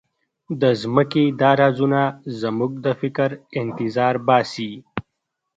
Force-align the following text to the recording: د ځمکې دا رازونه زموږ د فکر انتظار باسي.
د 0.61 0.63
ځمکې 0.81 1.23
دا 1.41 1.51
رازونه 1.61 2.01
زموږ 2.41 2.71
د 2.85 2.87
فکر 3.01 3.29
انتظار 3.61 4.15
باسي. 4.27 4.71